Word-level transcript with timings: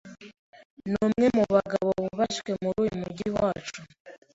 numwe 0.91 1.25
mubagabo 1.37 1.89
bubashywe 2.03 2.51
mumujyi 2.63 3.27
wacu. 3.37 3.79